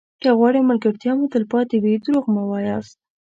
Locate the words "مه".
2.33-2.43